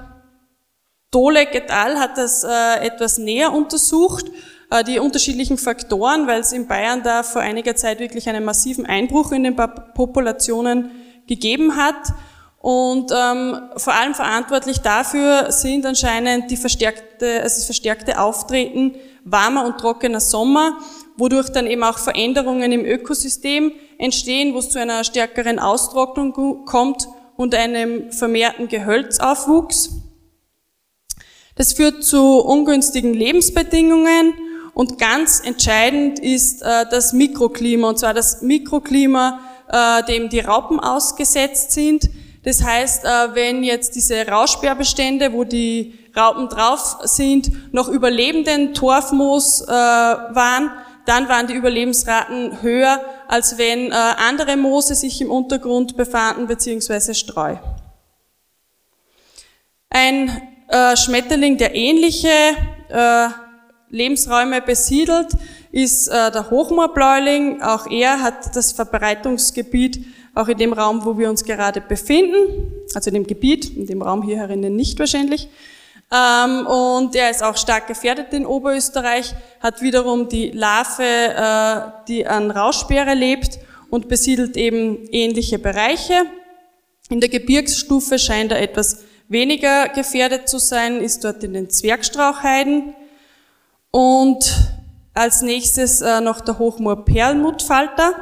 [1.10, 1.98] Dolek et al.
[1.98, 4.32] hat das äh, etwas näher untersucht, äh,
[4.82, 9.32] die unterschiedlichen Faktoren, weil es in Bayern da vor einiger Zeit wirklich einen massiven Einbruch
[9.32, 10.90] in den Populationen
[11.26, 12.12] gegeben hat.
[12.58, 19.66] Und ähm, vor allem verantwortlich dafür sind anscheinend die verstärkte, also das verstärkte Auftreten warmer
[19.66, 20.78] und trockener Sommer,
[21.16, 27.06] wodurch dann eben auch Veränderungen im Ökosystem entstehen, wo es zu einer stärkeren Austrocknung kommt
[27.36, 29.90] und einem vermehrten Gehölzaufwuchs.
[31.56, 34.34] Das führt zu ungünstigen Lebensbedingungen
[34.74, 40.80] und ganz entscheidend ist äh, das Mikroklima, und zwar das Mikroklima, äh, dem die Raupen
[40.80, 42.10] ausgesetzt sind.
[42.42, 49.62] Das heißt, äh, wenn jetzt diese Rauschbärbestände, wo die Raupen drauf sind, noch überlebenden Torfmoos
[49.62, 50.70] äh, waren,
[51.06, 57.14] dann waren die Überlebensraten höher, als wenn äh, andere Moose sich im Untergrund befanden, beziehungsweise
[57.14, 57.56] Streu.
[59.90, 60.50] Ein
[60.96, 62.28] Schmetterling, der ähnliche
[63.94, 65.28] Lebensräume besiedelt,
[65.72, 67.62] ist der Hochmoorbläuling.
[67.62, 70.04] Auch er hat das Verbreitungsgebiet
[70.34, 74.02] auch in dem Raum, wo wir uns gerade befinden, also in dem Gebiet, in dem
[74.02, 75.48] Raum hier herinnen nicht wahrscheinlich.
[76.12, 82.26] Ähm, und er ist auch stark gefährdet in Oberösterreich, hat wiederum die Larve, äh, die
[82.26, 83.58] an Rauschbeere lebt
[83.90, 86.26] und besiedelt eben ähnliche Bereiche.
[87.10, 92.94] In der Gebirgsstufe scheint er etwas weniger gefährdet zu sein, ist dort in den Zwergstrauchheiden.
[93.94, 94.52] Und
[95.14, 98.16] als nächstes äh, noch der Hochmoor-Perlmuttfalter.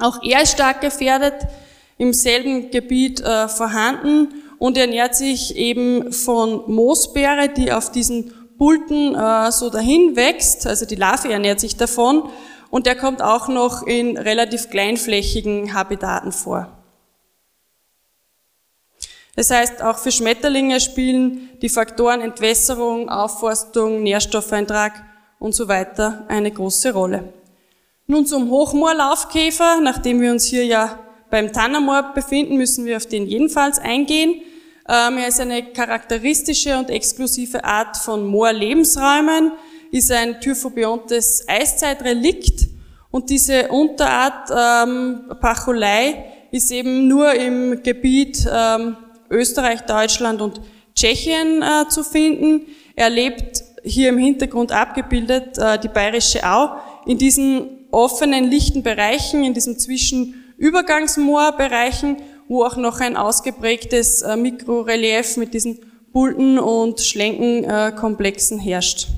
[0.00, 1.34] Auch er ist stark gefährdet,
[1.98, 9.14] im selben Gebiet äh, vorhanden und ernährt sich eben von Moosbeere, die auf diesen Bulten
[9.14, 10.66] äh, so dahin wächst.
[10.66, 12.28] Also die Larve ernährt sich davon
[12.70, 16.73] und der kommt auch noch in relativ kleinflächigen Habitaten vor.
[19.36, 24.92] Das heißt, auch für Schmetterlinge spielen die Faktoren Entwässerung, Aufforstung, Nährstoffeintrag
[25.38, 27.32] und so weiter eine große Rolle.
[28.06, 29.80] Nun zum Hochmoorlaufkäfer.
[29.80, 30.98] Nachdem wir uns hier ja
[31.30, 34.42] beim Tannermoor befinden, müssen wir auf den jedenfalls eingehen.
[34.88, 39.52] Ähm, er ist eine charakteristische und exklusive Art von Moorlebensräumen,
[39.90, 42.68] ist ein Typhobiontes Eiszeitrelikt
[43.10, 48.96] und diese Unterart ähm, Pacholei ist eben nur im Gebiet ähm,
[49.34, 50.62] Österreich, Deutschland und
[50.94, 52.66] Tschechien äh, zu finden.
[52.94, 59.44] Er lebt hier im Hintergrund abgebildet, äh, die Bayerische Au, in diesen offenen, lichten Bereichen,
[59.44, 62.16] in diesen Zwischenübergangsmoorbereichen,
[62.48, 65.78] wo auch noch ein ausgeprägtes äh, Mikrorelief mit diesen
[66.12, 69.08] Bulten und Schlenkenkomplexen herrscht.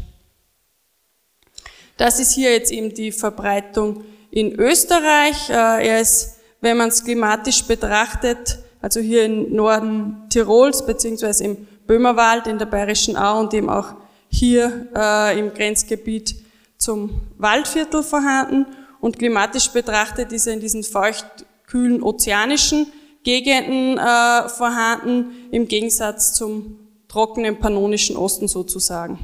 [1.96, 5.48] Das ist hier jetzt eben die Verbreitung in Österreich.
[5.48, 11.66] Äh, er ist, wenn man es klimatisch betrachtet, also hier im Norden Tirols beziehungsweise im
[11.88, 13.94] Böhmerwald in der Bayerischen Au und eben auch
[14.28, 16.36] hier äh, im Grenzgebiet
[16.78, 18.64] zum Waldviertel vorhanden
[19.00, 22.86] und klimatisch betrachtet ist er in diesen feucht-kühlen ozeanischen
[23.24, 29.18] Gegenden äh, vorhanden, im Gegensatz zum trockenen pannonischen Osten sozusagen.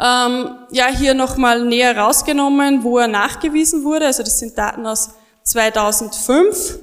[0.00, 4.06] Ähm, ja, hier nochmal näher rausgenommen, wo er nachgewiesen wurde.
[4.06, 5.10] Also das sind Daten aus
[5.42, 6.78] 2005.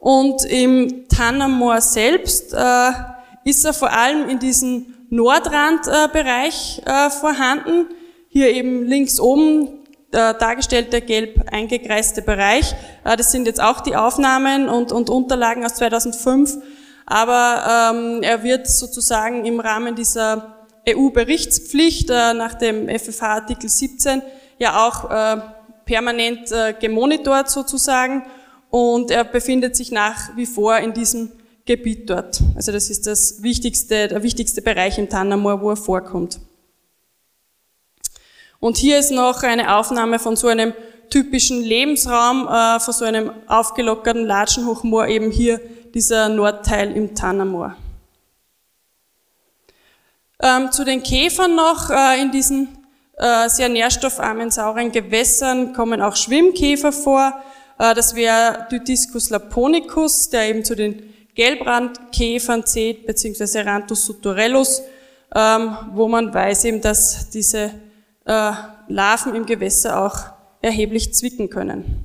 [0.00, 2.90] Und im Tannermoor selbst äh,
[3.44, 7.86] ist er vor allem in diesem Nordrandbereich äh, vorhanden.
[8.28, 9.68] Hier eben links oben
[10.12, 12.74] äh, dargestellt der gelb eingekreiste Bereich.
[13.04, 16.56] Äh, das sind jetzt auch die Aufnahmen und, und Unterlagen aus 2005.
[17.04, 24.22] Aber ähm, er wird sozusagen im Rahmen dieser EU-Berichtspflicht äh, nach dem FFH Artikel 17
[24.58, 25.42] ja auch äh,
[25.84, 28.22] permanent gemonitort sozusagen
[28.70, 31.30] und er befindet sich nach wie vor in diesem
[31.66, 32.40] Gebiet dort.
[32.56, 36.40] Also das ist das wichtigste, der wichtigste Bereich im Tannermoor, wo er vorkommt.
[38.60, 40.74] Und hier ist noch eine Aufnahme von so einem
[41.08, 45.60] typischen Lebensraum, äh, von so einem aufgelockerten Latschenhochmoor, eben hier
[45.94, 47.74] dieser Nordteil im Tannermoor.
[50.42, 52.68] Ähm, zu den Käfern noch, äh, in diesen
[53.16, 57.42] äh, sehr nährstoffarmen, sauren Gewässern kommen auch Schwimmkäfer vor.
[57.80, 61.02] Äh, das wäre Dytiscus laponicus, der eben zu den
[61.34, 64.82] Gelbrandkäfern zählt, beziehungsweise Rantus suturellus,
[65.34, 67.70] ähm, wo man weiß eben, dass diese
[68.26, 68.52] äh,
[68.88, 70.18] Larven im Gewässer auch
[70.60, 72.04] erheblich zwicken können.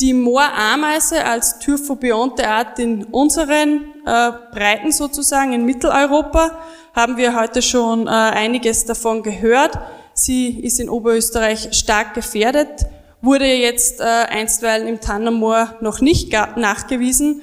[0.00, 6.58] Die Moorameise als Tyrphobionte Art in unseren äh, Breiten sozusagen in Mitteleuropa
[6.94, 9.78] haben wir heute schon einiges davon gehört.
[10.14, 12.86] Sie ist in Oberösterreich stark gefährdet,
[13.26, 17.42] wurde jetzt äh, einstweilen im Tannermoor noch nicht nachgewiesen,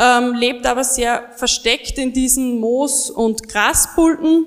[0.00, 4.46] ähm, lebt aber sehr versteckt in diesen Moos- und Graspulten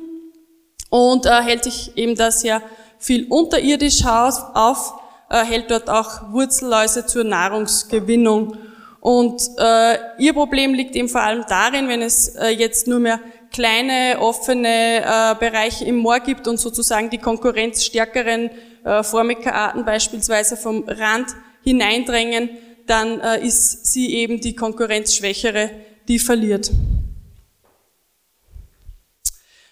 [0.90, 2.64] und äh, hält sich eben da sehr
[2.98, 4.94] viel unterirdisch auf
[5.30, 8.58] äh, hält dort auch Wurzelläuse zur Nahrungsgewinnung.
[9.00, 13.20] Und äh, ihr Problem liegt eben vor allem darin, wenn es äh, jetzt nur mehr
[13.52, 18.50] kleine offene äh, Bereiche im Moor gibt und sozusagen die konkurrenzstärkeren
[18.88, 22.50] äh, Formica-Arten beispielsweise vom Rand hineindrängen,
[22.86, 25.72] dann äh, ist sie eben die konkurrenzschwächere,
[26.08, 26.72] die verliert.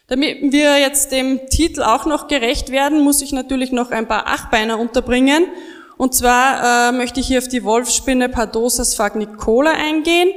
[0.07, 4.27] Damit wir jetzt dem Titel auch noch gerecht werden, muss ich natürlich noch ein paar
[4.27, 5.45] Achtbeiner unterbringen.
[5.97, 10.29] Und zwar äh, möchte ich hier auf die Wolfsspinne Pardosas fagnicola eingehen.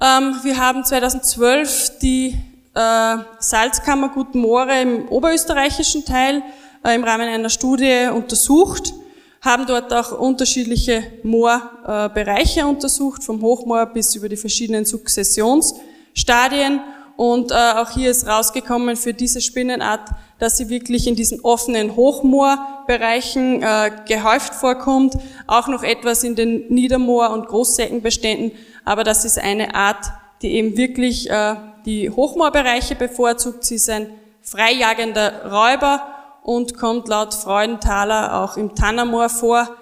[0.00, 2.38] Ähm, wir haben 2012 die
[2.74, 6.42] äh, Salzkammergut Moore im oberösterreichischen Teil äh,
[6.84, 8.92] im Rahmen einer Studie untersucht,
[9.40, 16.80] haben dort auch unterschiedliche Moorbereiche untersucht, vom Hochmoor bis über die verschiedenen Sukzessionsstadien
[17.16, 21.94] und äh, auch hier ist rausgekommen für diese Spinnenart, dass sie wirklich in diesen offenen
[21.94, 25.14] Hochmoorbereichen äh, gehäuft vorkommt,
[25.46, 28.52] auch noch etwas in den Niedermoor- und Großsäckenbeständen,
[28.84, 30.06] aber das ist eine Art,
[30.40, 33.64] die eben wirklich äh, die Hochmoorbereiche bevorzugt.
[33.64, 34.08] Sie ist ein
[34.42, 36.11] freijagender Räuber
[36.42, 39.76] und kommt laut Freudenthaler auch im Tannermoor vor.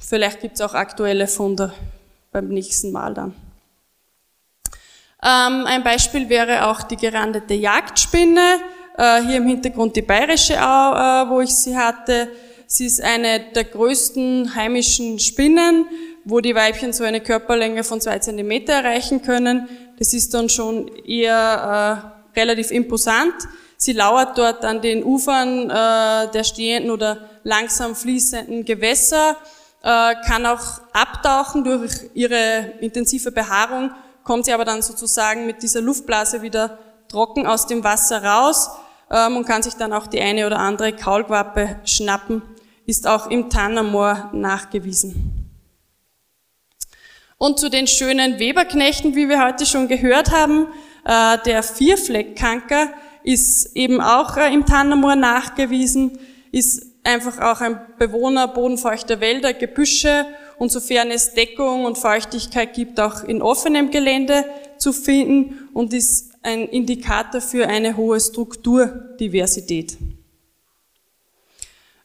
[0.00, 1.72] Vielleicht gibt es auch aktuelle Funde
[2.32, 3.34] beim nächsten Mal dann.
[5.22, 8.60] Ähm, ein Beispiel wäre auch die gerandete Jagdspinne.
[8.96, 12.28] Äh, hier im Hintergrund die bayerische Au, äh, wo ich sie hatte.
[12.66, 15.86] Sie ist eine der größten heimischen Spinnen,
[16.24, 19.68] wo die Weibchen so eine Körperlänge von zwei Zentimeter erreichen können.
[19.98, 23.34] Das ist dann schon eher äh, relativ imposant.
[23.84, 29.36] Sie lauert dort an den Ufern äh, der stehenden oder langsam fließenden Gewässer,
[29.82, 33.90] äh, kann auch abtauchen durch ihre intensive Behaarung
[34.24, 38.70] kommt sie aber dann sozusagen mit dieser Luftblase wieder trocken aus dem Wasser raus
[39.10, 42.42] ähm, und kann sich dann auch die eine oder andere Kaulquappe schnappen,
[42.86, 45.50] ist auch im Tannermoor nachgewiesen.
[47.36, 50.68] Und zu den schönen Weberknechten, wie wir heute schon gehört haben,
[51.04, 52.88] äh, der Vierfleckkanker
[53.24, 56.18] ist eben auch äh, im Tannermoor nachgewiesen,
[56.52, 60.26] ist einfach auch ein Bewohner bodenfeuchter Wälder, Gebüsche
[60.58, 64.44] und sofern es Deckung und Feuchtigkeit gibt, auch in offenem Gelände
[64.78, 69.96] zu finden und ist ein Indikator für eine hohe Strukturdiversität.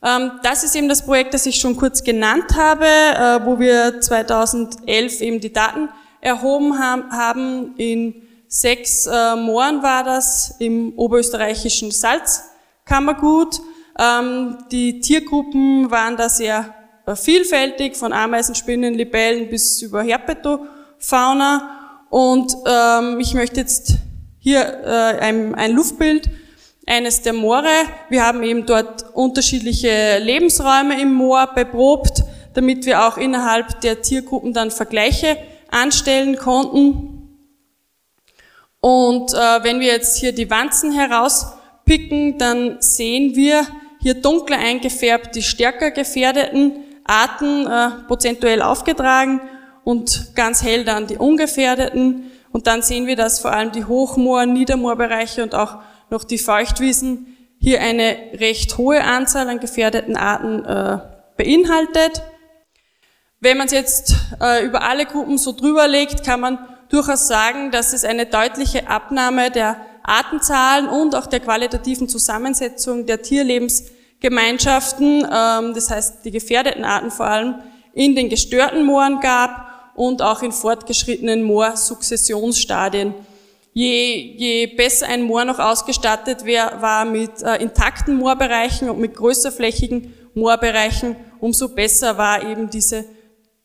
[0.01, 3.99] Ähm, das ist eben das Projekt, das ich schon kurz genannt habe, äh, wo wir
[3.99, 5.89] 2011 eben die Daten
[6.21, 7.75] erhoben haben.
[7.75, 13.61] In sechs äh, Mooren war das im oberösterreichischen Salzkammergut.
[13.97, 16.73] Ähm, die Tiergruppen waren da sehr
[17.15, 22.05] vielfältig, von Ameisen, Spinnen, Libellen bis über Herpetofauna.
[22.09, 23.93] Und ähm, ich möchte jetzt
[24.39, 26.29] hier äh, ein, ein Luftbild
[26.87, 27.85] eines der Moore.
[28.09, 32.23] Wir haben eben dort unterschiedliche Lebensräume im Moor beprobt,
[32.55, 35.37] damit wir auch innerhalb der Tiergruppen dann Vergleiche
[35.69, 37.08] anstellen konnten.
[38.81, 43.67] Und äh, wenn wir jetzt hier die Wanzen herauspicken, dann sehen wir
[43.99, 49.41] hier dunkler eingefärbt die stärker gefährdeten Arten äh, prozentuell aufgetragen
[49.83, 52.31] und ganz hell dann die ungefährdeten.
[52.51, 57.35] Und dann sehen wir, dass vor allem die Hochmoor-, Niedermoorbereiche und auch noch die Feuchtwiesen
[57.59, 60.99] hier eine recht hohe Anzahl an gefährdeten Arten äh,
[61.35, 62.21] beinhaltet.
[63.41, 66.59] Wenn man es jetzt äh, über alle Gruppen so drüber legt, kann man
[66.89, 73.21] durchaus sagen, dass es eine deutliche Abnahme der Artenzahlen und auch der qualitativen Zusammensetzung der
[73.21, 77.55] Tierlebensgemeinschaften, ähm, das heißt die gefährdeten Arten vor allem,
[77.93, 83.13] in den gestörten Mooren gab und auch in fortgeschrittenen Moorsukzessionsstadien.
[83.73, 89.15] Je, je besser ein Moor noch ausgestattet wär, war mit äh, intakten Moorbereichen und mit
[89.15, 93.05] größerflächigen Moorbereichen, umso besser war eben diese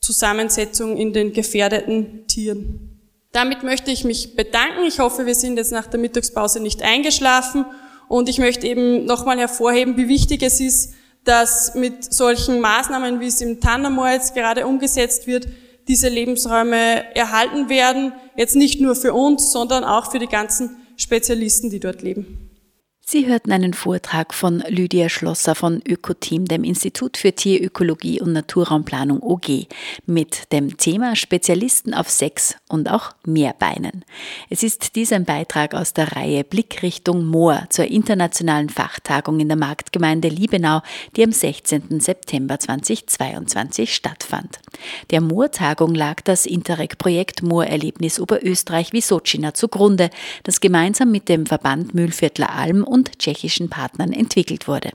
[0.01, 2.94] Zusammensetzung in den gefährdeten Tieren.
[3.35, 4.85] Damit möchte ich mich bedanken.
[4.87, 7.67] Ich hoffe, wir sind jetzt nach der Mittagspause nicht eingeschlafen.
[8.07, 13.27] Und ich möchte eben nochmal hervorheben, wie wichtig es ist, dass mit solchen Maßnahmen, wie
[13.27, 15.49] es im Tannermoor jetzt gerade umgesetzt wird,
[15.89, 18.13] diese Lebensräume erhalten werden.
[18.37, 22.44] Jetzt nicht nur für uns, sondern auch für die ganzen Spezialisten, die dort leben.
[23.15, 29.23] Sie hörten einen Vortrag von Lydia Schlosser von Ökoteam, dem Institut für Tierökologie und Naturraumplanung
[29.23, 29.69] OG,
[30.05, 34.05] mit dem Thema Spezialisten auf sechs und auch Mehrbeinen.
[34.51, 39.59] Es ist dies ein Beitrag aus der Reihe Blickrichtung Moor zur internationalen Fachtagung in der
[39.59, 40.83] Marktgemeinde Liebenau,
[41.15, 42.01] die am 16.
[42.01, 44.59] September 2022 stattfand.
[45.13, 50.11] Der Moortagung lag das Interreg-Projekt Moorerlebnis Oberösterreich Wisocina zugrunde,
[50.43, 54.91] das gemeinsam mit dem Verband Mühlviertler Alm und tschechischen Partnern entwickelt wurde.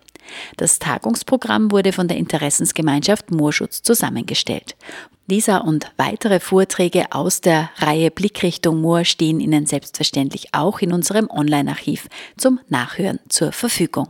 [0.58, 4.76] Das Tagungsprogramm wurde von der Interessensgemeinschaft Moorschutz zusammengestellt.
[5.28, 11.30] Dieser und weitere Vorträge aus der Reihe Blickrichtung Moor stehen Ihnen selbstverständlich auch in unserem
[11.30, 14.08] Online-Archiv zum Nachhören zur Verfügung.